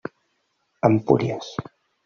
Empúries. 0.89 1.47